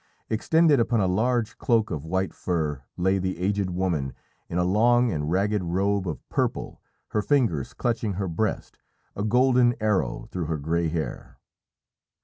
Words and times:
Extended 0.31 0.79
upon 0.79 0.99
a 0.99 1.05
large 1.05 1.59
cloak 1.59 1.91
of 1.91 2.03
white 2.07 2.33
fur 2.33 2.81
lay 2.97 3.19
the 3.19 3.37
aged 3.37 3.69
woman 3.69 4.15
in 4.49 4.57
a 4.57 4.63
long 4.63 5.11
and 5.11 5.29
ragged 5.29 5.61
robe 5.63 6.07
of 6.07 6.27
purple, 6.27 6.81
her 7.09 7.21
fingers 7.21 7.75
clutching 7.75 8.13
her 8.13 8.27
breast, 8.27 8.79
a 9.15 9.23
golden 9.23 9.75
arrow 9.79 10.27
through 10.31 10.45
her 10.45 10.57
grey 10.57 10.87
hair. 10.89 11.37